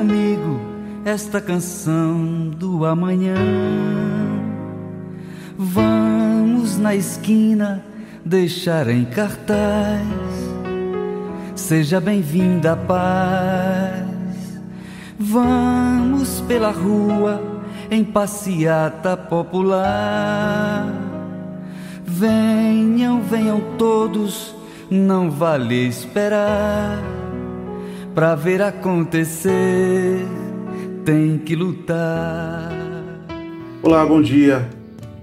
[0.00, 0.58] comigo
[1.04, 3.34] esta canção do amanhã.
[5.58, 7.84] Vamos na esquina
[8.24, 10.00] deixar em cartaz.
[11.54, 14.60] Seja bem-vinda a paz.
[15.18, 20.86] Vamos pela rua em passeata popular.
[22.06, 24.54] Venham, venham todos,
[24.90, 27.29] não vale esperar.
[28.14, 30.26] Pra ver acontecer,
[31.04, 32.72] tem que lutar.
[33.80, 34.68] Olá, bom dia.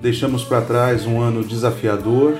[0.00, 2.36] Deixamos para trás um ano desafiador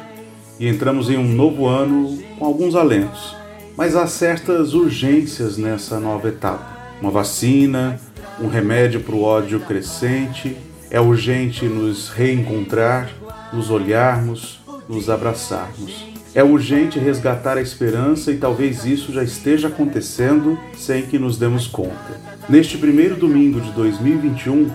[0.59, 3.37] e entramos em um novo ano com alguns alentos.
[3.77, 6.77] Mas há certas urgências nessa nova etapa.
[7.01, 8.01] Uma vacina,
[8.41, 10.57] um remédio para o ódio crescente.
[10.91, 13.11] É urgente nos reencontrar,
[13.53, 16.12] nos olharmos, nos abraçarmos.
[16.35, 21.67] É urgente resgatar a esperança e talvez isso já esteja acontecendo sem que nos demos
[21.67, 22.19] conta.
[22.49, 24.71] Neste primeiro domingo de 2021,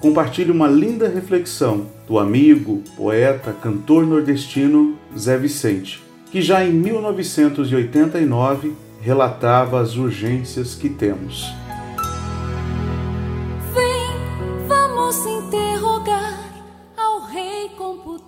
[0.00, 6.00] compartilhe uma linda reflexão do amigo, poeta, cantor nordestino Zé Vicente,
[6.30, 11.44] que já em 1989 relatava as urgências que temos.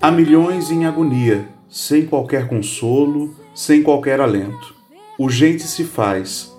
[0.01, 4.75] Há milhões em agonia, sem qualquer consolo, sem qualquer alento.
[5.19, 6.53] Urgente se faz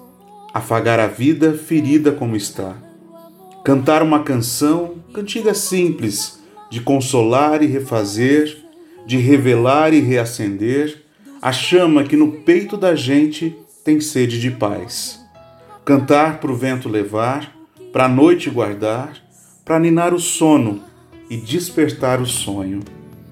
[0.52, 2.76] afagar a vida ferida como está.
[3.64, 6.40] Cantar uma canção, cantiga simples,
[6.72, 8.58] de consolar e refazer,
[9.06, 11.04] de revelar e reacender
[11.40, 15.24] a chama que no peito da gente tem sede de paz.
[15.86, 17.56] Cantar pro vento levar,
[17.92, 19.14] pra noite guardar,
[19.64, 20.82] pra ninar o sono
[21.30, 22.80] e despertar o sonho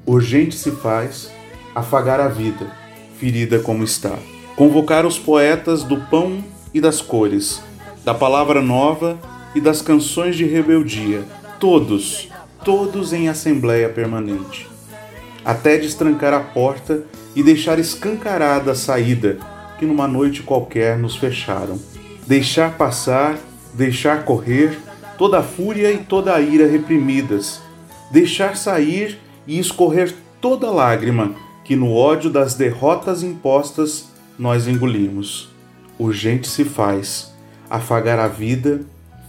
[0.06, 1.32] urgente se faz
[1.74, 2.68] afagar a vida,
[3.18, 4.18] ferida como está.
[4.56, 6.44] Convocar os poetas do pão
[6.74, 7.62] e das cores,
[8.04, 9.20] da palavra nova
[9.56, 11.24] e das canções de rebeldia,
[11.60, 12.30] todos,
[12.64, 14.68] todos em assembleia permanente.
[15.44, 17.04] Até destrancar a porta
[17.36, 19.38] e deixar escancarada a saída
[19.80, 21.80] que numa noite qualquer nos fecharam.
[22.28, 23.40] Deixar passar,
[23.74, 24.78] deixar correr
[25.18, 27.62] toda a fúria e toda a ira reprimidas.
[28.12, 31.34] Deixar sair e escorrer toda lágrima
[31.72, 35.50] que no ódio das derrotas impostas nós engolimos.
[35.98, 37.34] Urgente se faz
[37.70, 38.82] afagar a vida,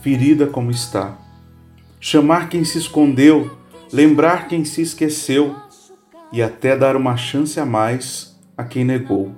[0.02, 1.16] ferida como está.
[2.00, 3.56] Chamar quem se escondeu,
[3.92, 5.54] lembrar quem se esqueceu
[6.32, 9.32] e até dar uma chance a mais a quem negou.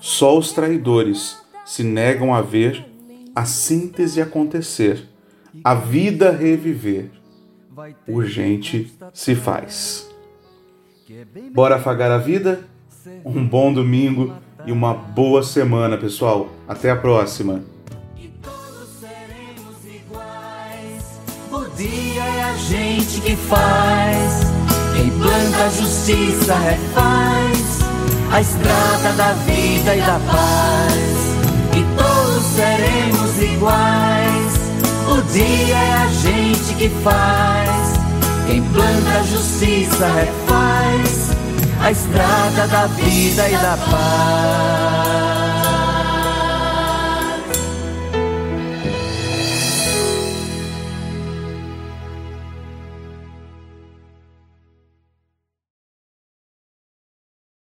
[0.00, 2.84] Só os traidores se negam a ver
[3.32, 5.08] a síntese acontecer,
[5.62, 7.12] a vida reviver.
[8.08, 10.09] Urgente se faz.
[11.52, 12.60] Bora afagar a vida?
[13.24, 14.32] Um bom domingo
[14.64, 16.50] e uma boa semana, pessoal.
[16.68, 17.62] Até a próxima.
[21.50, 24.40] O dia é a gente que faz.
[24.94, 27.80] Quem planta a justiça refaz
[28.30, 31.30] a estrada da vida e da paz.
[31.76, 34.60] E todos seremos iguais.
[35.08, 37.79] O dia é a gente que faz.
[38.50, 41.30] Quem planta justiça refaz
[41.84, 44.99] a estrada da vida e da paz.